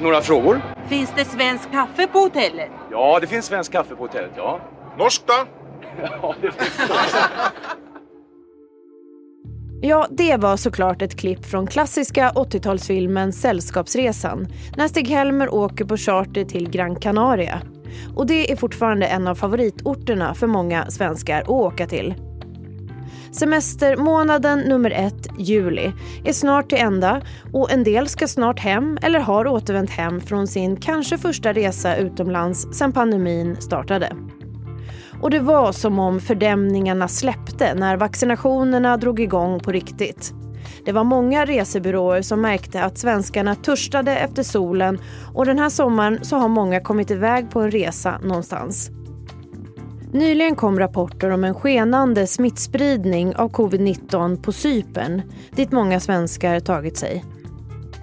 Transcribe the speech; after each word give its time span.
några 0.00 0.20
frågor? 0.20 0.60
Finns 0.88 1.12
det 1.16 1.24
svensk 1.24 1.70
kaffe 1.72 2.06
på 2.06 2.18
hotellet? 2.18 2.70
Ja, 2.90 3.18
det 3.20 3.26
finns 3.26 3.46
svensk 3.46 3.72
kaffe 3.72 3.94
på 3.96 4.02
hotellet, 4.02 4.30
ja. 4.36 4.60
Norsk 4.98 5.22
då? 5.26 5.32
Ja, 6.22 6.34
det 6.40 6.50
finns 6.52 6.76
det 6.76 6.94
Ja, 9.82 10.06
det 10.10 10.36
var 10.36 10.56
såklart 10.56 11.02
ett 11.02 11.18
klipp 11.18 11.46
från 11.46 11.66
klassiska 11.66 12.30
80-talsfilmen 12.30 13.30
Sällskapsresan 13.30 14.46
när 14.76 14.88
Stig-Helmer 14.88 15.54
åker 15.54 15.84
på 15.84 15.96
charter 15.96 16.44
till 16.44 16.70
Gran 16.70 16.96
Canaria. 16.96 17.62
Och 18.16 18.26
det 18.26 18.52
är 18.52 18.56
fortfarande 18.56 19.06
en 19.06 19.28
av 19.28 19.34
favoritorterna 19.34 20.34
för 20.34 20.46
många 20.46 20.90
svenskar 20.90 21.40
att 21.42 21.48
åka 21.48 21.86
till. 21.86 22.14
Semestermånaden 23.32 24.58
nummer 24.58 24.90
ett, 24.90 25.28
juli, 25.38 25.92
är 26.24 26.32
snart 26.32 26.68
till 26.68 26.78
ända 26.78 27.20
och 27.52 27.72
en 27.72 27.84
del 27.84 28.08
ska 28.08 28.28
snart 28.28 28.60
hem 28.60 28.98
eller 29.02 29.20
har 29.20 29.46
återvänt 29.46 29.90
hem 29.90 30.20
från 30.20 30.46
sin 30.46 30.76
kanske 30.76 31.18
första 31.18 31.52
resa 31.52 31.96
utomlands 31.96 32.68
sedan 32.72 32.92
pandemin 32.92 33.56
startade. 33.60 34.12
Och 35.20 35.30
det 35.30 35.40
var 35.40 35.72
som 35.72 35.98
om 35.98 36.20
fördämningarna 36.20 37.08
släppte 37.08 37.74
när 37.74 37.96
vaccinationerna 37.96 38.96
drog 38.96 39.20
igång 39.20 39.60
på 39.60 39.72
riktigt. 39.72 40.34
Det 40.84 40.92
var 40.92 41.04
många 41.04 41.44
resebyråer 41.44 42.22
som 42.22 42.40
märkte 42.40 42.82
att 42.82 42.98
svenskarna 42.98 43.54
törstade 43.54 44.16
efter 44.16 44.42
solen 44.42 44.98
och 45.34 45.46
den 45.46 45.58
här 45.58 45.68
sommaren 45.68 46.24
så 46.24 46.36
har 46.36 46.48
många 46.48 46.80
kommit 46.80 47.10
iväg 47.10 47.50
på 47.50 47.60
en 47.60 47.70
resa 47.70 48.18
någonstans. 48.22 48.90
Nyligen 50.12 50.56
kom 50.56 50.78
rapporter 50.78 51.30
om 51.30 51.44
en 51.44 51.54
skenande 51.54 52.26
smittspridning 52.26 53.36
av 53.36 53.50
covid-19 53.50 54.42
på 54.42 54.52
Cypern 54.52 55.22
dit 55.50 55.72
många 55.72 56.00
svenskar 56.00 56.60
tagit 56.60 56.96
sig. 56.96 57.24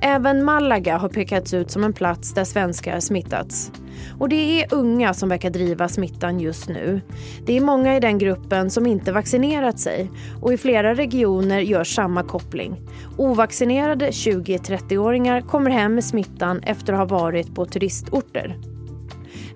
Även 0.02 0.46
Malaga 0.46 0.98
har 0.98 1.10
pekats 1.10 1.54
ut 1.54 1.72
som 1.72 1.84
en 1.84 1.94
plats 1.94 2.34
där 2.34 2.44
svenskar 2.44 3.00
smittats. 3.00 3.72
Och 4.20 4.30
det 4.30 4.62
är 4.62 4.74
unga 4.74 5.14
som 5.14 5.30
verkar 5.30 5.50
driva 5.50 5.88
smittan 5.88 6.40
just 6.40 6.70
nu. 6.70 7.02
Det 7.46 7.58
är 7.58 7.62
många 7.62 7.96
i 7.96 8.00
den 8.00 8.18
gruppen 8.18 8.70
som 8.70 8.86
inte 8.86 9.12
vaccinerat 9.12 9.80
sig 9.80 10.12
och 10.42 10.54
i 10.54 10.58
flera 10.58 10.94
regioner 10.94 11.60
görs 11.60 11.96
samma 11.96 12.24
koppling. 12.24 12.82
Ovaccinerade 13.18 14.10
20-30-åringar 14.10 15.42
kommer 15.42 15.72
hem 15.72 15.96
med 15.96 16.04
smittan 16.04 16.60
efter 16.60 16.94
att 16.94 17.00
ha 17.00 17.20
varit 17.20 17.56
på 17.56 17.66
turistorter. 17.66 18.77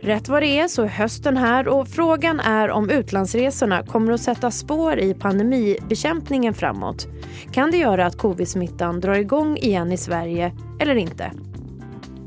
Rätt 0.04 0.30
vad 0.30 0.42
det 0.42 0.60
är 0.60 0.68
så 0.68 0.84
är 0.84 0.88
hösten 0.88 1.38
här 1.38 1.68
och 1.68 1.88
frågan 1.88 2.40
är 2.40 2.70
om 2.70 2.90
utlandsresorna 2.90 3.84
kommer 3.84 4.12
att 4.12 4.22
sätta 4.22 4.52
spår 4.52 5.00
i 5.00 5.14
pandemibekämpningen 5.14 6.54
framåt. 6.54 7.08
Kan 7.52 7.72
det 7.72 7.78
göra 7.78 8.06
att 8.06 8.18
covid-smittan 8.18 9.00
drar 9.00 9.14
igång 9.14 9.58
igen 9.58 9.92
i 9.92 9.98
Sverige 9.98 10.54
eller 10.80 10.96
inte? 10.96 11.32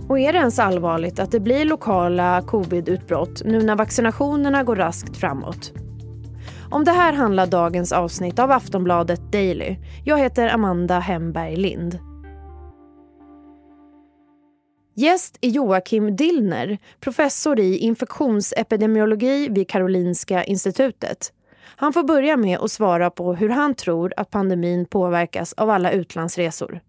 Och 0.08 0.18
är 0.18 0.32
det 0.32 0.38
ens 0.38 0.58
allvarligt 0.58 1.18
att 1.18 1.30
det 1.30 1.40
blir 1.40 1.64
lokala 1.64 2.42
covid-utbrott 2.46 3.42
nu 3.44 3.62
när 3.62 3.76
vaccinationerna 3.76 4.62
går 4.62 4.76
raskt 4.76 5.16
framåt? 5.16 5.72
Om 6.70 6.84
det 6.84 6.92
här 6.92 7.12
handlar 7.12 7.46
dagens 7.46 7.92
avsnitt 7.92 8.38
av 8.38 8.50
Aftonbladet 8.50 9.32
Daily. 9.32 9.76
Jag 10.04 10.18
heter 10.18 10.48
Amanda 10.48 10.98
Hemberg 10.98 11.56
Lind. 11.56 11.98
Gäst 14.96 15.38
är 15.40 15.48
Joakim 15.48 16.16
Dillner, 16.16 16.78
professor 17.00 17.60
i 17.60 17.78
infektionsepidemiologi 17.78 19.48
vid 19.48 19.68
Karolinska 19.68 20.44
institutet. 20.44 21.32
Han 21.76 21.92
får 21.92 22.02
börja 22.02 22.36
med 22.36 22.58
att 22.58 22.70
svara 22.70 23.10
på 23.10 23.34
hur 23.34 23.48
han 23.48 23.74
tror 23.74 24.12
att 24.16 24.30
pandemin 24.30 24.86
påverkas 24.86 25.52
av 25.52 25.70
alla 25.70 25.92
utlandsresor. 25.92 26.80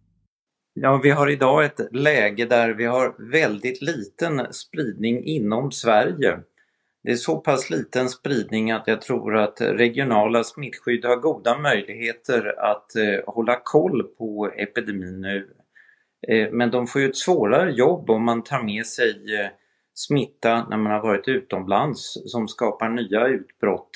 Ja, 0.74 1.00
vi 1.04 1.10
har 1.10 1.30
idag 1.30 1.66
ett 1.66 1.80
läge 1.92 2.46
där 2.46 2.74
vi 2.74 2.86
har 2.86 3.32
väldigt 3.32 3.82
liten 3.82 4.54
spridning 4.54 5.24
inom 5.24 5.72
Sverige. 5.72 6.40
Det 7.04 7.12
är 7.12 7.16
så 7.16 7.38
pass 7.38 7.70
liten 7.70 8.10
spridning 8.10 8.72
att 8.72 8.88
jag 8.88 9.02
tror 9.02 9.38
att 9.38 9.62
regionala 9.62 10.44
smittskydd 10.44 11.06
har 11.06 11.16
goda 11.16 11.58
möjligheter 11.58 12.60
att 12.60 12.96
eh, 12.96 13.34
hålla 13.34 13.60
koll 13.64 14.04
på 14.04 14.52
epidemin 14.58 15.22
nu. 15.22 15.48
Eh, 16.28 16.52
men 16.52 16.72
de 16.72 16.88
får 16.88 17.02
ju 17.02 17.10
ett 17.10 17.18
svårare 17.18 17.72
jobb 17.72 18.10
om 18.10 18.26
man 18.26 18.44
tar 18.44 18.64
med 18.64 18.86
sig 18.86 19.40
eh, 19.40 19.50
smitta 19.94 20.68
när 20.70 20.78
man 20.78 20.92
har 20.92 21.02
varit 21.02 21.28
utomlands 21.28 22.18
som 22.26 22.48
skapar 22.48 22.90
nya 22.90 23.28
utbrott. 23.28 23.92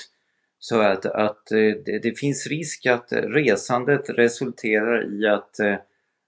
Så 0.59 0.81
att, 0.81 1.06
att 1.06 1.51
eh, 1.51 1.57
det, 1.85 2.00
det, 2.03 2.19
finns 2.19 2.47
risk 2.47 2.85
att 2.85 3.07
resandet 3.12 4.09
resulterar 4.09 5.13
i 5.13 5.28
att 5.28 5.56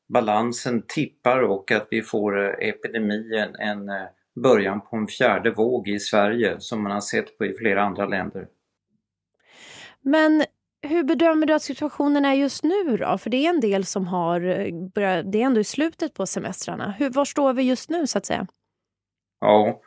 balansen 0.09 0.84
tippar 0.88 1.41
och 1.41 1.72
att 1.72 1.88
vi 1.91 2.01
får 2.01 2.63
epidemin, 2.63 3.56
en 3.59 3.91
början 4.35 4.81
på 4.81 4.95
en 4.95 5.07
fjärde 5.07 5.51
våg 5.51 5.88
i 5.88 6.00
Sverige 6.00 6.56
som 6.59 6.84
man 6.84 6.91
har 6.91 7.01
sett 7.01 7.38
på 7.38 7.45
i 7.45 7.53
flera 7.53 7.84
andra 7.84 8.06
länder. 8.06 8.47
Men 10.01 10.44
hur 10.81 11.03
bedömer 11.03 11.47
du 11.47 11.53
att 11.53 11.62
situationen 11.62 12.25
är 12.25 12.34
just 12.34 12.64
nu 12.64 12.97
då? 12.97 13.18
För 13.18 13.30
det 13.30 13.46
är 13.46 13.50
en 13.50 13.59
del 13.59 13.86
som 13.86 14.08
har 14.08 14.42
eh, 14.42 14.74
börjat, 14.96 15.31
det 15.31 15.42
är 15.42 15.46
ändå 15.46 15.59
i 15.59 15.64
slutet 15.64 16.14
på 16.14 16.25
semestrarna. 16.25 16.92
Hur, 16.92 17.09
var 17.09 17.25
står 17.25 17.53
vi 17.53 17.64
just 17.64 17.90
nu 17.90 18.08
så 18.08 18.18
att 18.18 18.25
säga? 18.25 18.47
Ja, 19.40 19.81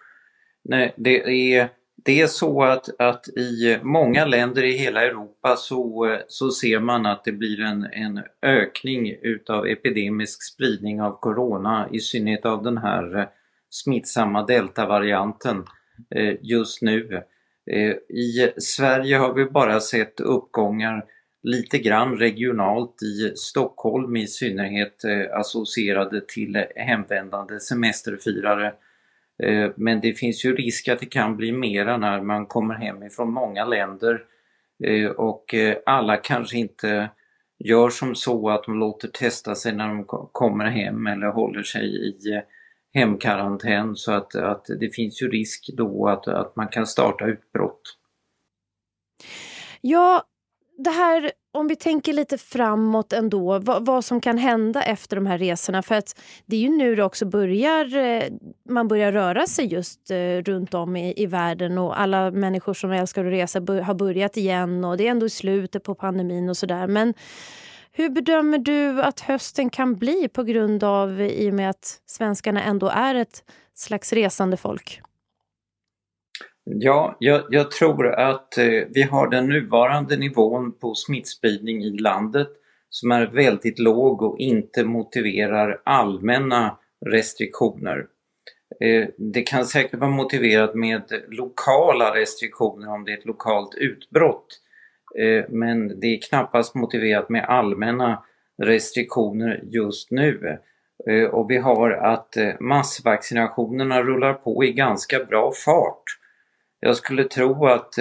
nej, 0.64 0.94
det 0.96 1.54
är 1.54 1.68
det 2.04 2.20
är 2.20 2.26
så 2.26 2.62
att, 2.62 3.00
att 3.00 3.28
i 3.28 3.78
många 3.82 4.24
länder 4.24 4.64
i 4.64 4.72
hela 4.72 5.04
Europa 5.04 5.56
så, 5.56 6.18
så 6.28 6.50
ser 6.50 6.80
man 6.80 7.06
att 7.06 7.24
det 7.24 7.32
blir 7.32 7.60
en, 7.60 7.84
en 7.92 8.22
ökning 8.42 9.16
utav 9.22 9.66
epidemisk 9.66 10.42
spridning 10.42 11.02
av 11.02 11.20
Corona, 11.20 11.88
i 11.92 12.00
synnerhet 12.00 12.46
av 12.46 12.62
den 12.62 12.78
här 12.78 13.18
eh, 13.18 13.26
smittsamma 13.70 14.46
deltavarianten 14.46 15.64
eh, 16.14 16.34
just 16.42 16.82
nu. 16.82 17.22
Eh, 17.66 18.16
I 18.16 18.52
Sverige 18.56 19.16
har 19.16 19.34
vi 19.34 19.44
bara 19.44 19.80
sett 19.80 20.20
uppgångar 20.20 21.04
lite 21.42 21.78
grann 21.78 22.16
regionalt 22.18 23.02
i 23.02 23.32
Stockholm 23.36 24.16
i 24.16 24.26
synnerhet 24.26 25.04
eh, 25.04 25.38
associerade 25.38 26.20
till 26.28 26.64
hemvändande 26.76 27.60
semesterfirare. 27.60 28.74
Eh, 29.42 29.70
men 29.76 30.00
det 30.00 30.12
finns 30.12 30.44
ju 30.44 30.56
risk 30.56 30.88
att 30.88 31.00
det 31.00 31.06
kan 31.06 31.36
bli 31.36 31.52
mera 31.52 31.96
när 31.96 32.20
man 32.20 32.46
kommer 32.46 32.74
hem 32.74 33.02
ifrån 33.02 33.32
många 33.32 33.64
länder. 33.64 34.22
Och 35.16 35.54
alla 35.86 36.16
kanske 36.16 36.56
inte 36.56 37.10
gör 37.58 37.90
som 37.90 38.14
så 38.14 38.50
att 38.50 38.64
de 38.64 38.78
låter 38.78 39.08
testa 39.08 39.54
sig 39.54 39.74
när 39.74 39.88
de 39.88 40.04
kommer 40.32 40.64
hem 40.64 41.06
eller 41.06 41.26
håller 41.26 41.62
sig 41.62 42.08
i 42.08 42.42
hemkarantän 42.94 43.96
så 43.96 44.12
att, 44.12 44.34
att 44.34 44.66
det 44.80 44.94
finns 44.94 45.22
ju 45.22 45.28
risk 45.28 45.70
då 45.76 46.08
att, 46.08 46.28
att 46.28 46.56
man 46.56 46.68
kan 46.68 46.86
starta 46.86 47.26
utbrott. 47.26 47.98
Ja, 49.80 50.22
det 50.78 50.90
här 50.90 51.32
om 51.54 51.68
vi 51.68 51.76
tänker 51.76 52.12
lite 52.12 52.38
framåt 52.38 53.12
ändå, 53.12 53.58
vad, 53.58 53.86
vad, 53.86 54.04
som 54.04 54.20
kan 54.20 54.38
hända 54.38 54.82
efter 54.82 55.16
de 55.16 55.26
här 55.26 55.38
resorna. 55.38 55.82
För 55.82 55.94
att 55.94 56.20
det 56.46 56.56
är 56.56 56.60
ju 56.60 56.68
nu 56.68 56.94
det 56.94 57.04
också 57.04 57.26
börjar, 57.26 57.96
eh, 57.96 58.22
man 58.68 58.88
börjar 58.88 59.12
röra 59.12 59.46
sig 59.46 59.66
just 59.66 60.10
eh, 60.10 60.16
runt 60.16 60.74
om 60.74 60.96
i, 60.96 61.22
i 61.22 61.26
världen 61.26 61.78
och 61.78 62.00
alla 62.00 62.30
människor 62.30 62.74
som 62.74 62.92
älskar 62.92 63.24
att 63.24 63.32
resa 63.32 63.58
har 63.58 63.94
börjat 63.94 64.36
igen 64.36 64.84
och 64.84 64.96
det 64.96 65.06
är 65.06 65.10
ändå 65.10 65.28
slutet 65.28 65.82
på 65.82 65.94
pandemin 65.94 66.48
och 66.48 66.56
sådär. 66.56 66.86
Men 66.86 67.14
hur 67.96 68.10
bedömer 68.10 68.58
du 68.58 69.02
att 69.02 69.20
hösten 69.20 69.70
kan 69.70 69.94
bli 69.94 70.28
på 70.28 70.42
grund 70.42 70.84
av, 70.84 71.20
i 71.20 71.50
och 71.50 71.54
med 71.54 71.70
att 71.70 72.00
svenskarna 72.06 72.62
ändå 72.62 72.88
är 72.88 73.14
ett 73.14 73.44
slags 73.74 74.12
resande 74.12 74.56
folk? 74.56 75.00
Ja, 76.64 77.16
jag, 77.18 77.44
jag, 77.50 77.70
tror 77.70 78.06
att 78.06 78.58
eh, 78.58 78.82
vi 78.90 79.02
har 79.02 79.30
den 79.30 79.48
nuvarande 79.48 80.16
nivån 80.16 80.78
på 80.78 80.94
smittspridning 80.94 81.82
i 81.82 81.98
landet 81.98 82.48
som 82.88 83.10
är 83.10 83.26
väldigt 83.26 83.78
låg 83.78 84.22
och 84.22 84.38
inte 84.38 84.84
motiverar 84.84 85.82
allmänna 85.84 86.78
restriktioner. 87.06 88.06
Eh, 88.80 89.08
det 89.18 89.42
kan 89.42 89.64
säkert 89.64 90.00
vara 90.00 90.10
motiverat 90.10 90.74
med 90.74 91.02
lokala 91.28 92.14
restriktioner 92.14 92.94
om 92.94 93.04
det 93.04 93.12
är 93.12 93.18
ett 93.18 93.26
lokalt 93.26 93.74
utbrott. 93.74 94.60
Eh, 95.18 95.44
men 95.48 96.00
det 96.00 96.06
är 96.06 96.20
knappast 96.28 96.74
motiverat 96.74 97.28
med 97.28 97.44
allmänna 97.44 98.24
restriktioner 98.62 99.60
just 99.64 100.10
nu. 100.10 100.58
Eh, 101.06 101.24
och 101.24 101.50
vi 101.50 101.56
har 101.56 101.90
att 101.90 102.36
eh, 102.36 102.60
massvaccinationerna 102.60 104.02
rullar 104.02 104.34
på 104.34 104.64
i 104.64 104.72
ganska 104.72 105.24
bra 105.24 105.52
fart. 105.64 106.02
Jag 106.80 106.96
skulle 106.96 107.24
tro 107.24 107.66
att 107.66 107.94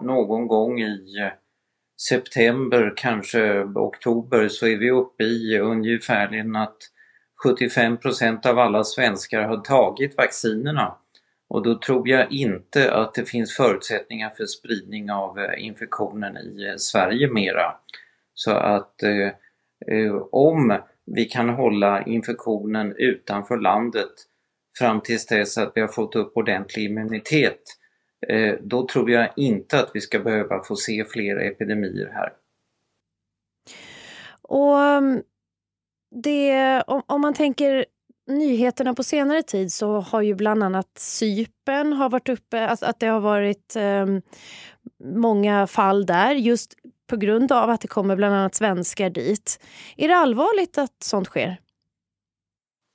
någon 0.00 0.46
gång 0.46 0.80
i 0.80 1.30
september, 2.08 2.92
kanske 2.96 3.62
oktober, 3.64 4.48
så 4.48 4.66
är 4.66 4.76
vi 4.76 4.90
uppe 4.90 5.24
i 5.24 5.58
ungefärligen 5.58 6.56
att 6.56 6.76
75% 7.44 8.46
av 8.46 8.58
alla 8.58 8.84
svenskar 8.84 9.42
har 9.42 9.56
tagit 9.56 10.16
vaccinerna. 10.16 10.96
Och 11.48 11.62
då 11.62 11.78
tror 11.78 12.08
jag 12.08 12.32
inte 12.32 12.94
att 12.94 13.14
det 13.14 13.24
finns 13.24 13.56
förutsättningar 13.56 14.30
för 14.30 14.46
spridning 14.46 15.10
av 15.10 15.38
eh, 15.38 15.64
infektionen 15.66 16.36
i 16.36 16.66
eh, 16.68 16.76
Sverige 16.76 17.32
mera. 17.32 17.76
Så 18.34 18.50
att 18.50 19.02
eh, 19.02 19.30
eh, 19.96 20.16
om 20.32 20.78
vi 21.06 21.24
kan 21.24 21.48
hålla 21.48 22.02
infektionen 22.02 22.94
utanför 22.96 23.56
landet 23.56 24.12
fram 24.78 25.00
tills 25.00 25.26
dess 25.26 25.58
att 25.58 25.72
vi 25.74 25.80
har 25.80 25.88
fått 25.88 26.16
upp 26.16 26.36
ordentlig 26.36 26.84
immunitet, 26.84 27.60
eh, 28.28 28.54
då 28.60 28.86
tror 28.86 29.10
jag 29.10 29.32
inte 29.36 29.78
att 29.78 29.90
vi 29.94 30.00
ska 30.00 30.18
behöva 30.18 30.62
få 30.64 30.76
se 30.76 31.04
fler 31.04 31.36
epidemier 31.36 32.10
här. 32.14 32.32
Och 34.42 34.78
mm, 34.80 35.22
det, 36.10 36.82
om, 36.86 37.02
om 37.06 37.20
man 37.20 37.34
tänker 37.34 37.84
nyheterna 38.26 38.94
på 38.94 39.02
senare 39.02 39.42
tid 39.42 39.72
så 39.72 40.00
har 40.00 40.22
ju 40.22 40.34
bland 40.34 40.62
annat 40.62 40.98
Sypen 40.98 41.92
har 41.92 42.10
varit 42.10 42.28
uppe, 42.28 42.68
att, 42.68 42.82
att 42.82 43.00
det 43.00 43.06
har 43.06 43.20
varit 43.20 43.76
eh, 43.76 44.06
många 45.04 45.66
fall 45.66 46.06
där 46.06 46.34
just 46.34 46.74
på 47.06 47.16
grund 47.16 47.52
av 47.52 47.70
att 47.70 47.80
det 47.80 47.88
kommer 47.88 48.16
bland 48.16 48.34
annat 48.34 48.54
svenskar 48.54 49.10
dit. 49.10 49.60
Är 49.96 50.08
det 50.08 50.16
allvarligt 50.16 50.78
att 50.78 51.02
sånt 51.02 51.26
sker? 51.26 51.60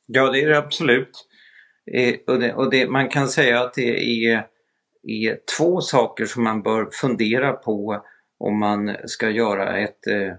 Ja, 0.06 0.31
det 0.31 0.42
är 0.42 0.50
det 0.50 0.57
absolut. 0.57 1.28
Eh, 1.94 2.16
och 2.28 2.39
det, 2.39 2.54
och 2.54 2.72
det, 2.72 2.89
man 2.89 3.10
kan 3.10 3.28
säga 3.28 3.62
att 3.62 3.74
det 3.74 4.25
är, 4.25 4.48
är 5.04 5.38
två 5.57 5.81
saker 5.81 6.25
som 6.25 6.44
man 6.44 6.62
bör 6.62 6.89
fundera 6.92 7.54
på 7.54 8.06
om 8.38 8.60
man 8.60 8.95
ska 9.06 9.30
göra 9.30 9.78
ett 9.78 10.07
eh, 10.07 10.33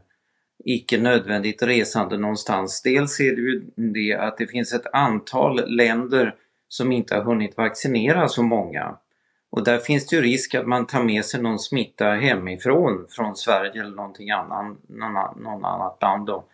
icke 0.65 0.99
nödvändigt 0.99 1.63
resande 1.63 2.19
någonstans. 2.19 2.83
Dels 2.83 3.21
är 3.21 3.37
det 3.37 3.43
ju 3.43 3.63
det 3.77 4.15
att 4.15 4.39
det 4.39 4.47
finns 4.47 4.73
ett 4.73 4.87
antal 4.93 5.77
länder 5.77 6.35
som 6.69 6.93
inte 6.93 7.15
har 7.15 7.23
hunnit 7.23 7.57
vaccinera 7.57 8.29
så 8.29 8.43
många. 8.43 8.97
Och 9.51 9.65
där 9.65 9.79
finns 9.79 10.07
det 10.07 10.17
ju 10.17 10.23
risk 10.23 10.55
att 10.55 10.67
man 10.67 10.87
tar 10.87 11.03
med 11.03 11.25
sig 11.25 11.43
någon 11.43 11.59
smitta 11.59 12.11
hemifrån, 12.11 13.07
från 13.11 13.37
Sverige 13.37 13.81
eller 13.81 13.97
någonting 13.97 14.31
annan, 14.31 14.77
någon, 14.89 15.43
någon 15.43 15.65
annat 15.65 15.99
land. 16.03 16.27
Då. 16.27 16.45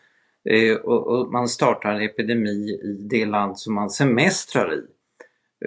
Eh, 0.50 0.76
och, 0.76 1.06
och, 1.06 1.32
man 1.32 1.48
startar 1.48 1.94
en 1.94 2.02
epidemi 2.02 2.70
i 2.70 3.06
det 3.10 3.26
land 3.26 3.58
som 3.58 3.74
man 3.74 3.90
semestrar 3.90 4.74
i. 4.74 4.82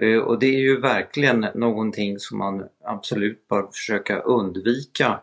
Eh, 0.02 0.20
och 0.20 0.40
det 0.40 0.46
är 0.46 0.60
ju 0.60 0.82
verkligen 0.82 1.48
någonting 1.56 2.20
som 2.20 2.38
man 2.38 2.64
absolut 2.84 3.48
bör 3.48 3.68
försöka 3.72 4.20
undvika. 4.20 5.20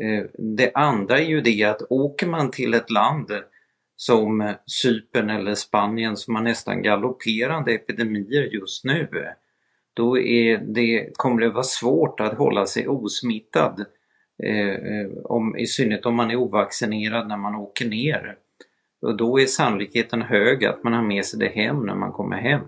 Eh, 0.00 0.24
det 0.56 0.70
andra 0.74 1.18
är 1.18 1.24
ju 1.24 1.40
det 1.40 1.64
att 1.64 1.82
åker 1.90 2.26
man 2.26 2.50
till 2.50 2.74
ett 2.74 2.90
land 2.90 3.30
som 3.96 4.54
Cypern 4.66 5.30
eller 5.30 5.54
Spanien 5.54 6.16
som 6.16 6.34
har 6.34 6.42
nästan 6.42 6.82
galopperande 6.82 7.72
epidemier 7.72 8.42
just 8.42 8.84
nu, 8.84 9.08
då 9.94 10.18
är 10.18 10.58
det, 10.58 11.10
kommer 11.12 11.40
det 11.40 11.50
vara 11.50 11.62
svårt 11.62 12.20
att 12.20 12.38
hålla 12.38 12.66
sig 12.66 12.88
osmittad. 12.88 13.84
Eh, 14.42 15.10
om, 15.24 15.56
I 15.56 15.66
synnerhet 15.66 16.06
om 16.06 16.14
man 16.14 16.30
är 16.30 16.36
ovaccinerad 16.36 17.28
när 17.28 17.36
man 17.36 17.54
åker 17.54 17.88
ner. 17.88 18.36
Och 19.02 19.16
då 19.16 19.40
är 19.40 19.46
sannolikheten 19.46 20.22
hög 20.22 20.64
att 20.64 20.84
man 20.84 20.92
har 20.92 21.02
med 21.02 21.24
sig 21.24 21.40
det 21.40 21.48
hem 21.48 21.86
när 21.86 21.94
man 21.94 22.12
kommer 22.12 22.36
hem. 22.36 22.60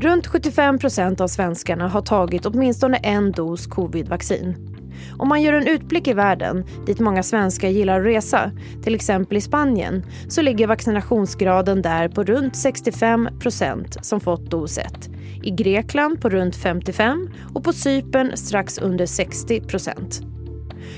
Runt 0.00 0.26
75 0.26 0.78
procent 0.78 1.20
av 1.20 1.26
svenskarna 1.26 1.88
har 1.88 2.02
tagit 2.02 2.46
åtminstone 2.46 2.96
en 2.96 3.32
dos 3.32 3.66
covid-vaccin. 3.66 4.77
Om 5.18 5.28
man 5.28 5.42
gör 5.42 5.52
en 5.52 5.66
utblick 5.66 6.08
i 6.08 6.12
världen, 6.12 6.64
dit 6.86 7.00
många 7.00 7.22
svenskar 7.22 7.68
gillar 7.68 8.00
att 8.00 8.06
resa, 8.06 8.50
till 8.82 8.94
exempel 8.94 9.36
i 9.36 9.40
Spanien, 9.40 10.04
så 10.28 10.42
ligger 10.42 10.66
vaccinationsgraden 10.66 11.82
där 11.82 12.08
på 12.08 12.24
runt 12.24 12.56
65 12.56 13.28
procent 13.40 13.96
som 14.02 14.20
fått 14.20 14.50
dos 14.50 14.78
1. 14.78 15.10
I 15.42 15.50
Grekland 15.50 16.20
på 16.20 16.28
runt 16.28 16.56
55 16.56 17.30
och 17.54 17.64
på 17.64 17.72
Cypern 17.72 18.36
strax 18.36 18.78
under 18.78 19.06
60 19.06 19.60
procent. 19.60 20.20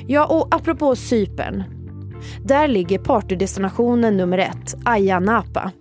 Ja, 0.06 0.26
och 0.26 0.55
apropå 0.55 0.96
Cypern. 0.96 1.62
Där 2.44 2.69
ligger 2.69 2.99
partydestinationen 2.99 4.17
nummer 4.17 4.38
ett, 4.38 4.76
Ayia 4.85 5.20
Napa. 5.20 5.73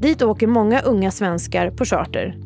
Dit 0.00 0.22
åker 0.22 0.46
många 0.46 0.80
unga 0.80 1.10
svenskar 1.10 1.70
på 1.70 1.84
charter. 1.84 2.36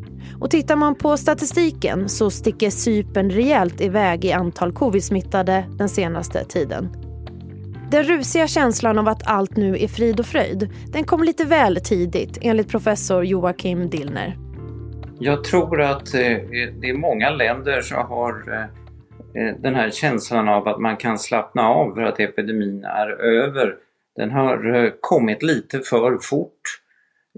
Och 0.45 0.51
tittar 0.51 0.77
man 0.77 0.95
på 0.95 1.17
statistiken 1.17 2.09
så 2.09 2.31
sticker 2.31 2.71
Cypern 2.71 3.31
rejält 3.31 3.81
iväg 3.81 4.25
i 4.25 4.33
antal 4.33 4.73
covid-smittade 4.73 5.65
den 5.79 5.89
senaste 5.89 6.45
tiden. 6.45 6.89
Den 7.91 8.05
rusiga 8.05 8.47
känslan 8.47 8.99
av 8.99 9.09
att 9.09 9.27
allt 9.27 9.57
nu 9.57 9.77
är 9.79 9.89
frid 9.89 10.21
och 10.21 10.27
fröjd, 10.27 10.71
den 10.93 11.05
kom 11.05 11.23
lite 11.23 11.45
väl 11.45 11.77
tidigt 11.77 12.39
enligt 12.43 12.69
professor 12.69 13.25
Joakim 13.25 13.91
Dillner. 13.91 14.37
Jag 15.19 15.45
tror 15.45 15.81
att 15.81 16.15
eh, 16.15 16.21
det 16.81 16.89
är 16.89 16.99
många 16.99 17.31
länder 17.31 17.81
som 17.81 18.07
har 18.07 18.53
eh, 18.53 18.63
eh, 19.43 19.55
den 19.59 19.75
här 19.75 19.91
känslan 19.91 20.49
av 20.49 20.69
att 20.69 20.81
man 20.81 20.97
kan 20.97 21.19
slappna 21.19 21.69
av 21.69 21.95
för 21.95 22.03
att 22.03 22.21
epidemin 22.21 22.85
är 22.85 23.09
över. 23.23 23.75
Den 24.17 24.31
har 24.31 24.93
kommit 25.01 25.43
lite 25.43 25.81
för 25.81 26.19
fort. 26.23 26.84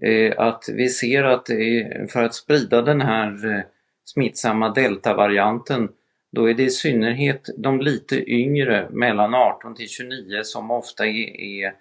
Eh, 0.02 0.34
att 0.36 0.64
vi 0.72 0.88
ser 0.88 1.24
att 1.24 1.50
eh, 1.50 2.06
för 2.08 2.22
att 2.22 2.34
sprida 2.34 2.82
den 2.82 3.00
här 3.00 3.54
eh, 3.54 3.60
smittsamma 4.04 4.72
deltavarianten 4.72 5.88
då 6.32 6.50
är 6.50 6.54
det 6.54 6.62
i 6.62 6.70
synnerhet 6.70 7.42
de 7.58 7.80
lite 7.80 8.30
yngre 8.30 8.88
mellan 8.90 9.34
18 9.34 9.74
till 9.74 9.88
29 9.88 10.42
som 10.42 10.70
ofta 10.70 11.06
är, 11.06 11.40
är 11.40 11.74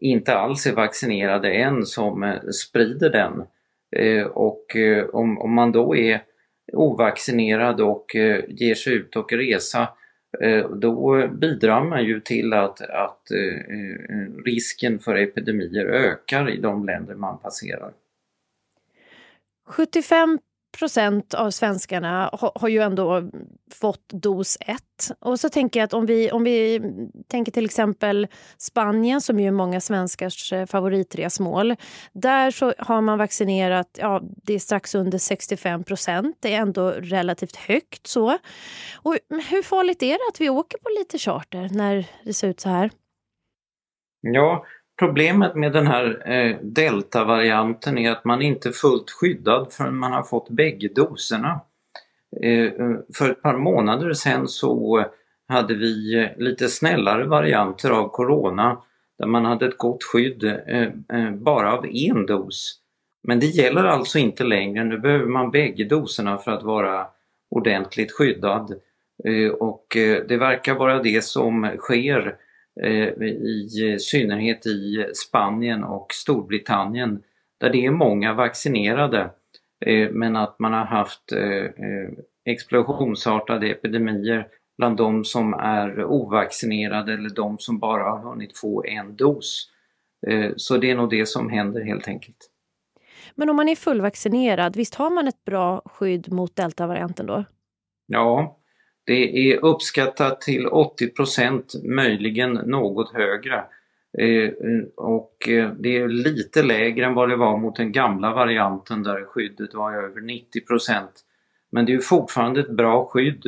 inte 0.00 0.34
alls 0.34 0.66
är 0.66 0.72
vaccinerade 0.74 1.52
än 1.52 1.86
som 1.86 2.38
sprider 2.52 3.10
den. 3.10 3.42
Och 4.32 4.76
om, 5.12 5.38
om 5.38 5.54
man 5.54 5.72
då 5.72 5.96
är 5.96 6.22
ovaccinerad 6.72 7.80
och 7.80 8.06
ger 8.48 8.74
sig 8.74 8.92
ut 8.94 9.16
och 9.16 9.32
resa 9.32 9.88
Eh, 10.38 10.70
då 10.70 11.28
bidrar 11.28 11.84
man 11.84 12.04
ju 12.04 12.20
till 12.20 12.52
att, 12.52 12.80
att 12.80 13.30
eh, 13.30 13.76
eh, 13.76 14.44
risken 14.44 14.98
för 14.98 15.14
epidemier 15.14 15.84
ökar 15.86 16.50
i 16.50 16.60
de 16.60 16.86
länder 16.86 17.14
man 17.14 17.38
passerar. 17.38 17.92
75 19.66 20.38
procent 20.78 21.34
av 21.34 21.50
svenskarna 21.50 22.30
har, 22.32 22.68
ju 22.68 22.80
ändå 22.80 23.30
fått 23.74 24.08
dos 24.08 24.58
1. 24.60 24.78
Och 25.18 25.40
så 25.40 25.48
tänker 25.48 25.80
jag 25.80 25.84
att 25.84 25.94
om 25.94 26.06
vi, 26.06 26.30
om 26.30 26.44
vi 26.44 26.80
tänker 27.28 27.52
till 27.52 27.64
exempel 27.64 28.26
Spanien 28.58 29.20
som 29.20 29.40
ju 29.40 29.46
är 29.46 29.50
många 29.50 29.80
svenskars 29.80 30.52
eh, 30.52 30.66
favoritresmål. 30.66 31.76
Där 32.12 32.50
så 32.50 32.74
har 32.78 33.00
man 33.00 33.18
vaccinerat, 33.18 33.98
ja 34.00 34.22
det 34.22 34.54
är 34.54 34.58
strax 34.58 34.94
under 34.94 35.18
65 35.18 35.84
procent. 35.84 36.36
Det 36.40 36.54
är 36.54 36.60
ändå 36.60 36.90
relativt 36.90 37.56
högt 37.56 38.06
så. 38.06 38.38
Och 39.02 39.16
hur 39.28 39.62
farligt 39.62 40.02
är 40.02 40.12
det 40.12 40.28
att 40.32 40.40
vi 40.40 40.50
åker 40.50 40.78
på 40.78 40.88
lite 40.98 41.18
charter 41.18 41.68
när 41.72 42.06
det 42.24 42.34
ser 42.34 42.48
ut 42.48 42.60
så 42.60 42.68
här? 42.68 42.90
Ja, 44.20 44.64
Problemet 45.00 45.54
med 45.54 45.72
den 45.72 45.86
här 45.86 46.32
eh, 46.32 46.56
deltavarianten 46.62 47.98
är 47.98 48.10
att 48.10 48.24
man 48.24 48.42
inte 48.42 48.68
är 48.68 48.72
fullt 48.72 49.10
skyddad 49.10 49.72
förrän 49.72 49.96
man 49.96 50.12
har 50.12 50.22
fått 50.22 50.50
bägge 50.50 50.88
doserna. 50.88 51.60
Eh, 52.42 52.72
för 53.14 53.30
ett 53.30 53.42
par 53.42 53.56
månader 53.56 54.12
sedan 54.12 54.48
så 54.48 55.04
hade 55.48 55.74
vi 55.74 56.18
eh, 56.18 56.28
lite 56.36 56.68
snällare 56.68 57.24
varianter 57.26 57.90
av 57.90 58.08
Corona 58.08 58.78
där 59.18 59.26
man 59.26 59.44
hade 59.44 59.66
ett 59.66 59.78
gott 59.78 60.04
skydd 60.04 60.44
eh, 60.44 60.82
eh, 61.12 61.30
bara 61.30 61.72
av 61.72 61.86
en 61.86 62.26
dos. 62.26 62.80
Men 63.22 63.40
det 63.40 63.46
gäller 63.46 63.84
alltså 63.84 64.18
inte 64.18 64.44
längre, 64.44 64.84
nu 64.84 64.98
behöver 64.98 65.26
man 65.26 65.50
bägge 65.50 65.84
doserna 65.84 66.38
för 66.38 66.50
att 66.50 66.62
vara 66.62 67.06
ordentligt 67.50 68.12
skyddad. 68.12 68.74
Eh, 69.24 69.50
och 69.50 69.86
det 70.28 70.36
verkar 70.36 70.74
vara 70.74 71.02
det 71.02 71.24
som 71.24 71.70
sker 71.78 72.36
i 72.86 73.96
synnerhet 74.00 74.66
i 74.66 75.06
Spanien 75.14 75.84
och 75.84 76.06
Storbritannien 76.12 77.22
där 77.58 77.70
det 77.70 77.86
är 77.86 77.90
många 77.90 78.34
vaccinerade 78.34 79.30
eh, 79.86 80.10
men 80.10 80.36
att 80.36 80.58
man 80.58 80.72
har 80.72 80.84
haft 80.84 81.32
eh, 81.32 81.70
explosionsartade 82.44 83.66
epidemier 83.66 84.46
bland 84.78 84.96
de 84.96 85.24
som 85.24 85.54
är 85.54 86.04
ovaccinerade 86.04 87.12
eller 87.12 87.30
de 87.30 87.58
som 87.58 87.78
bara 87.78 88.02
har 88.02 88.18
hunnit 88.18 88.58
få 88.58 88.84
en 88.84 89.16
dos. 89.16 89.70
Så 90.56 90.76
det 90.76 90.90
är 90.90 90.94
nog 90.94 91.10
det 91.10 91.26
som 91.26 91.50
händer 91.50 91.80
helt 91.80 92.08
enkelt. 92.08 92.50
Men 93.34 93.50
om 93.50 93.56
man 93.56 93.68
är 93.68 93.76
fullvaccinerad, 93.76 94.76
visst 94.76 94.94
har 94.94 95.10
man 95.10 95.28
ett 95.28 95.44
bra 95.44 95.82
skydd 95.84 96.32
mot 96.32 96.56
deltavarianten 96.56 97.26
då? 97.26 97.44
Ja, 98.06 98.59
det 99.10 99.52
är 99.52 99.64
uppskattat 99.64 100.40
till 100.40 100.66
80% 100.66 101.88
möjligen 101.88 102.52
något 102.52 103.14
högre. 103.14 103.64
Eh, 104.18 104.50
och 104.96 105.48
eh, 105.48 105.72
det 105.78 105.96
är 105.96 106.08
lite 106.08 106.62
lägre 106.62 107.06
än 107.06 107.14
vad 107.14 107.28
det 107.28 107.36
var 107.36 107.58
mot 107.58 107.76
den 107.76 107.92
gamla 107.92 108.34
varianten 108.34 109.02
där 109.02 109.24
skyddet 109.24 109.74
var 109.74 109.92
över 109.92 110.20
90% 110.20 111.06
Men 111.70 111.86
det 111.86 111.94
är 111.94 111.98
fortfarande 111.98 112.60
ett 112.60 112.70
bra 112.70 113.04
skydd. 113.04 113.46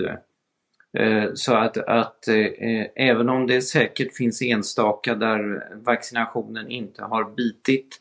Eh, 0.99 1.25
så 1.35 1.55
att, 1.55 1.77
att 1.77 2.29
även 2.95 3.29
om 3.29 3.47
det 3.47 3.63
säkert 3.63 4.17
finns 4.17 4.43
enstaka 4.43 5.15
där 5.15 5.67
vaccinationen 5.85 6.71
inte 6.71 7.03
har 7.03 7.25
bitit 7.25 7.99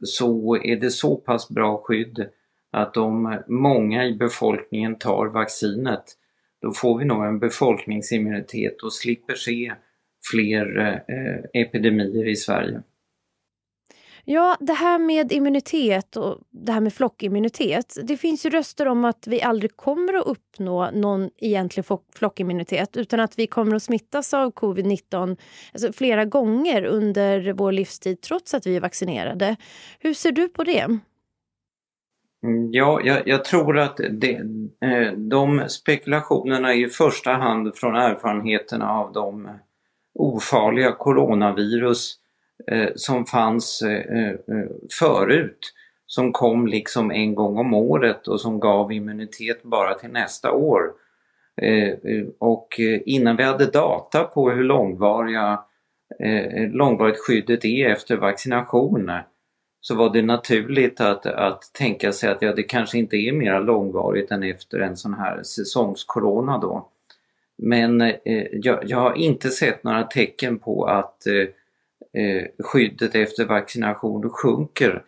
så 0.00 0.56
är 0.56 0.76
det 0.76 0.90
så 0.90 1.16
pass 1.16 1.48
bra 1.48 1.82
skydd 1.84 2.26
att 2.70 2.96
om 2.96 3.42
många 3.48 4.04
i 4.04 4.14
befolkningen 4.14 4.98
tar 4.98 5.26
vaccinet 5.26 6.04
då 6.64 6.72
får 6.72 6.98
vi 6.98 7.04
nog 7.04 7.24
en 7.24 7.38
befolkningsimmunitet 7.38 8.82
och 8.82 8.92
slipper 8.92 9.34
se 9.34 9.72
fler 10.30 10.78
eh, 11.08 11.62
epidemier 11.62 12.28
i 12.28 12.36
Sverige. 12.36 12.82
Ja, 14.26 14.56
det 14.60 14.72
här 14.72 14.98
med 14.98 15.32
immunitet 15.32 16.16
och 16.16 16.38
det 16.50 16.72
här 16.72 16.80
med 16.80 16.92
flockimmunitet. 16.92 17.96
Det 18.02 18.16
finns 18.16 18.46
ju 18.46 18.50
röster 18.50 18.88
om 18.88 19.04
att 19.04 19.26
vi 19.26 19.42
aldrig 19.42 19.76
kommer 19.76 20.14
att 20.14 20.26
uppnå 20.26 20.90
någon 20.90 21.30
egentlig 21.36 21.84
flockimmunitet 22.14 22.96
utan 22.96 23.20
att 23.20 23.38
vi 23.38 23.46
kommer 23.46 23.76
att 23.76 23.82
smittas 23.82 24.34
av 24.34 24.52
covid-19 24.52 25.36
alltså 25.72 25.92
flera 25.92 26.24
gånger 26.24 26.84
under 26.84 27.52
vår 27.52 27.72
livstid 27.72 28.20
trots 28.20 28.54
att 28.54 28.66
vi 28.66 28.76
är 28.76 28.80
vaccinerade. 28.80 29.56
Hur 29.98 30.14
ser 30.14 30.32
du 30.32 30.48
på 30.48 30.64
det? 30.64 30.98
Mm, 32.44 32.72
ja, 32.72 33.00
jag, 33.04 33.28
jag 33.28 33.44
tror 33.44 33.78
att 33.78 34.00
det, 34.10 34.36
eh, 34.80 35.12
de 35.12 35.68
spekulationerna 35.68 36.74
är 36.74 36.86
i 36.86 36.88
första 36.88 37.32
hand 37.32 37.76
från 37.76 37.96
erfarenheterna 37.96 38.90
av 38.90 39.12
de 39.12 39.46
eh, 39.46 39.52
ofarliga 40.14 40.92
coronavirus 40.92 42.14
eh, 42.66 42.88
som 42.94 43.26
fanns 43.26 43.82
förut 45.00 45.72
som 46.06 46.32
kom 46.32 46.66
liksom 46.66 47.10
en 47.10 47.34
gång 47.34 47.58
om 47.58 47.74
året 47.74 48.28
och 48.28 48.40
som 48.40 48.60
gav 48.60 48.92
immunitet 48.92 49.62
bara 49.62 49.94
till 49.94 50.10
nästa 50.10 50.52
år. 50.52 50.92
Och 52.38 52.80
innan 53.06 53.36
vi 53.36 53.42
hade 53.42 53.66
data 53.66 54.24
på 54.24 54.50
hur 54.50 54.64
långvariga, 54.64 55.60
långvarigt 56.72 57.18
skyddet 57.18 57.64
är 57.64 57.88
efter 57.90 58.16
vaccination 58.16 59.10
så 59.86 59.94
var 59.94 60.12
det 60.12 60.22
naturligt 60.22 61.00
att, 61.00 61.26
att 61.26 61.70
tänka 61.72 62.12
sig 62.12 62.30
att 62.30 62.42
ja, 62.42 62.52
det 62.52 62.62
kanske 62.62 62.98
inte 62.98 63.16
är 63.16 63.32
mer 63.32 63.60
långvarigt 63.60 64.30
än 64.30 64.42
efter 64.42 64.80
en 64.80 64.96
sån 64.96 65.14
här 65.14 65.42
säsongskorona 65.42 66.58
då. 66.58 66.88
Men 67.56 68.00
eh, 68.00 68.46
jag, 68.52 68.78
jag, 68.84 68.98
har 68.98 69.14
inte 69.14 69.50
sett 69.50 69.84
några 69.84 70.02
tecken 70.02 70.58
på 70.58 70.84
att 70.84 71.26
eh, 71.26 72.22
eh, 72.22 72.44
skyddet 72.58 73.14
efter 73.14 73.44
vaccination 73.44 74.30
sjunker. 74.30 75.02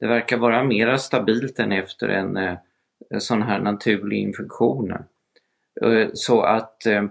Det 0.00 0.06
verkar 0.06 0.36
vara 0.36 0.64
mera 0.64 0.98
stabilt 0.98 1.58
än 1.58 1.72
efter 1.72 2.08
en 2.08 2.36
eh, 2.36 2.56
sån 3.18 3.42
här 3.42 3.60
naturlig 3.60 4.18
infektion. 4.18 4.92
Eh, 5.82 6.08
så 6.12 6.42
att 6.42 6.86
eh, 6.86 7.04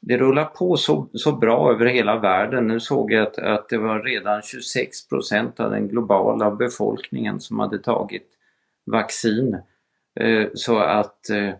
det 0.00 0.16
rullar 0.16 0.44
på 0.44 0.76
så, 0.76 1.08
så 1.12 1.32
bra 1.32 1.72
över 1.72 1.86
hela 1.86 2.18
världen. 2.18 2.66
Nu 2.66 2.80
såg 2.80 3.12
jag 3.12 3.22
att, 3.22 3.38
att 3.38 3.68
det 3.68 3.78
var 3.78 4.02
redan 4.02 4.40
26% 4.40 5.60
av 5.60 5.70
den 5.70 5.88
globala 5.88 6.50
befolkningen 6.50 7.40
som 7.40 7.58
hade 7.58 7.78
tagit 7.78 8.26
vaccin. 8.86 9.58
Eh, 10.20 10.48
så 10.54 10.78
att 10.78 11.30
eh, 11.30 11.54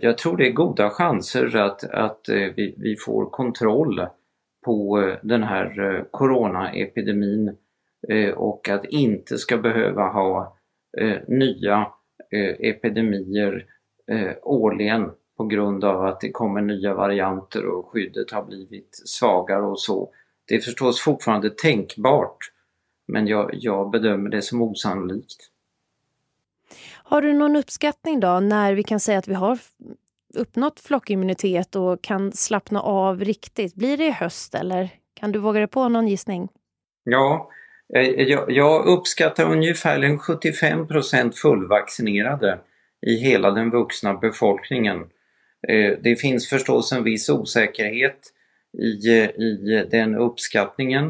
jag 0.00 0.18
tror 0.18 0.36
det 0.36 0.46
är 0.46 0.52
goda 0.52 0.90
chanser 0.90 1.56
att, 1.56 1.84
att 1.84 2.28
eh, 2.28 2.48
vi, 2.56 2.74
vi 2.78 2.96
får 2.96 3.30
kontroll 3.30 4.06
på 4.64 5.10
den 5.22 5.42
här 5.42 6.04
coronaepidemin 6.10 7.56
och 8.34 8.68
att 8.68 8.84
inte 8.84 9.38
ska 9.38 9.56
behöva 9.56 10.08
ha 10.08 10.56
nya 11.26 11.86
epidemier 12.58 13.66
årligen 14.42 15.10
på 15.40 15.46
grund 15.46 15.84
av 15.84 16.04
att 16.04 16.20
det 16.20 16.30
kommer 16.30 16.60
nya 16.60 16.94
varianter 16.94 17.66
och 17.66 17.90
skyddet 17.90 18.30
har 18.30 18.44
blivit 18.44 19.02
svagare 19.04 19.62
och 19.62 19.80
så. 19.80 20.10
Det 20.48 20.54
är 20.54 20.60
förstås 20.60 21.00
fortfarande 21.00 21.50
tänkbart 21.50 22.36
men 23.06 23.26
jag, 23.26 23.50
jag 23.52 23.90
bedömer 23.90 24.30
det 24.30 24.42
som 24.42 24.62
osannolikt. 24.62 25.50
Har 26.92 27.22
du 27.22 27.32
någon 27.32 27.56
uppskattning 27.56 28.20
då 28.20 28.40
när 28.40 28.74
vi 28.74 28.82
kan 28.82 29.00
säga 29.00 29.18
att 29.18 29.28
vi 29.28 29.34
har 29.34 29.58
uppnått 30.34 30.80
flockimmunitet 30.80 31.76
och 31.76 32.02
kan 32.02 32.32
slappna 32.32 32.80
av 32.80 33.24
riktigt? 33.24 33.74
Blir 33.74 33.96
det 33.96 34.06
i 34.06 34.10
höst 34.10 34.54
eller 34.54 34.88
kan 35.14 35.32
du 35.32 35.38
våga 35.38 35.60
dig 35.60 35.68
på 35.68 35.88
någon 35.88 36.08
gissning? 36.08 36.48
Ja, 37.04 37.50
eh, 37.94 38.02
jag, 38.02 38.50
jag 38.50 38.86
uppskattar 38.86 39.52
ungefär 39.52 39.98
75% 39.98 41.32
fullvaccinerade 41.32 42.58
i 43.06 43.14
hela 43.14 43.50
den 43.50 43.70
vuxna 43.70 44.14
befolkningen. 44.14 45.06
Eh, 45.68 45.98
det 46.02 46.16
finns 46.16 46.48
förstås 46.48 46.92
en 46.92 47.04
viss 47.04 47.28
osäkerhet 47.28 48.18
i, 48.78 49.08
eh, 49.08 49.30
i 49.30 49.86
den 49.90 50.14
uppskattningen 50.14 51.06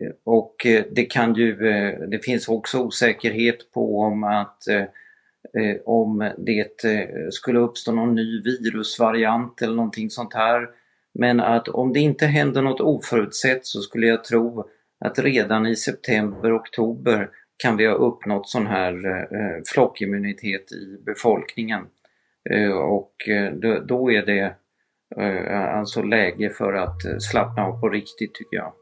eh, 0.00 0.12
och 0.24 0.66
det 0.90 1.04
kan 1.04 1.34
ju, 1.34 1.56
det 2.10 2.24
finns 2.24 2.48
också 2.48 2.78
osäkerhet 2.78 3.72
på 3.72 4.00
om 4.00 4.24
att 4.24 4.62
om 5.84 6.32
det 6.38 6.68
skulle 7.30 7.58
uppstå 7.58 7.92
någon 7.92 8.14
ny 8.14 8.42
virusvariant 8.42 9.62
eller 9.62 9.74
någonting 9.74 10.10
sånt 10.10 10.34
här. 10.34 10.68
Men 11.14 11.40
att 11.40 11.68
om 11.68 11.92
det 11.92 12.00
inte 12.00 12.26
händer 12.26 12.62
något 12.62 12.80
oförutsett 12.80 13.66
så 13.66 13.80
skulle 13.80 14.06
jag 14.06 14.24
tro 14.24 14.68
att 15.04 15.18
redan 15.18 15.66
i 15.66 15.76
september, 15.76 16.56
oktober 16.56 17.28
kan 17.56 17.76
vi 17.76 17.86
ha 17.86 17.94
uppnått 17.94 18.48
sån 18.48 18.66
här 18.66 18.94
flockimmunitet 19.72 20.72
i 20.72 21.02
befolkningen. 21.06 21.86
Eh, 22.50 22.70
och 22.70 23.28
eh, 23.28 23.52
då, 23.86 24.10
är 24.10 24.26
det 24.26 24.54
eh, 25.20 25.78
alltså 25.78 26.02
läge 26.02 26.50
för 26.50 26.72
att 26.72 27.22
slappna 27.22 27.62
av 27.62 27.80
på 27.80 27.88
riktigt 27.88 28.34
tycker 28.34 28.56
jag. 28.56 28.72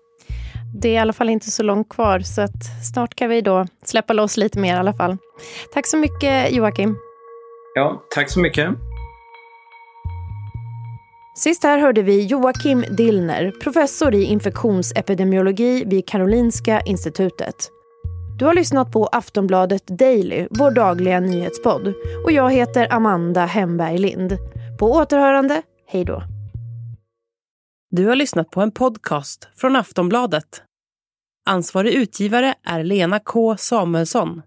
Det 0.75 0.89
är 0.89 0.93
i 0.93 0.99
alla 0.99 1.13
fall 1.13 1.29
inte 1.29 1.51
så 1.51 1.63
långt 1.63 1.89
kvar 1.89 2.21
så 2.21 2.43
att 2.43 2.85
snart 2.93 3.15
kan 3.15 3.31
vi 3.31 3.41
då 3.41 3.67
släppa 3.85 4.13
loss 4.13 4.37
lite 4.37 4.59
mer 4.59 4.75
i 4.75 4.79
alla 4.79 4.95
fall. 4.95 5.17
Tack 5.75 5.87
så 5.87 5.97
mycket 5.97 6.53
Joakim. 6.53 6.97
Ja, 7.75 8.03
tack 8.15 8.31
så 8.31 8.41
mycket. 8.41 8.69
Sist 11.37 11.65
här 11.65 11.79
hörde 11.79 12.03
vi 12.03 12.27
Joakim 12.27 12.85
Dillner, 12.91 13.53
professor 13.63 14.15
i 14.15 14.25
infektionsepidemiologi 14.25 15.85
vid 15.85 16.09
Karolinska 16.09 16.81
institutet. 16.81 17.71
Du 18.39 18.45
har 18.45 18.55
lyssnat 18.55 18.93
på 18.93 19.07
Aftonbladet 19.07 19.87
Daily, 19.87 20.47
vår 20.51 20.71
dagliga 20.71 21.21
nyhetspodd. 21.21 21.95
Och 22.25 22.33
jag 22.33 22.53
heter 22.53 22.93
Amanda 22.93 23.47
Hemberg 23.47 23.99
Lind. 23.99 24.37
På 24.79 24.93
återhörande, 24.93 25.63
hej 25.87 26.05
då. 26.05 26.23
Du 27.91 28.07
har 28.07 28.17
lyssnat 28.17 28.51
på 28.51 28.61
en 28.61 28.71
podcast 28.71 29.49
från 29.57 29.77
Aftonbladet. 29.77 30.63
Ansvarig 31.47 31.93
utgivare 31.93 32.55
är 32.65 32.85
Lena 32.85 33.21
K 33.21 33.57
Samuelsson. 33.57 34.43